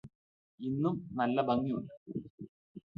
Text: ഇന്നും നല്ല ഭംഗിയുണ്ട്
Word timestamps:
ഇന്നും 0.59 0.95
നല്ല 1.13 1.41
ഭംഗിയുണ്ട് 1.41 1.93